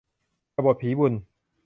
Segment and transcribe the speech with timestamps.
[0.55, 1.13] กบฏผีบุญ